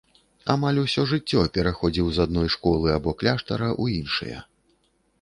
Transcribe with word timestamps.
Амаль 0.53 0.79
усё 0.83 1.03
жыццё 1.11 1.43
пераходзіў 1.59 2.09
з 2.17 2.25
адной 2.25 2.51
школы 2.57 2.87
або 2.97 3.17
кляштара 3.23 3.69
ў 3.81 3.85
іншыя. 4.03 4.39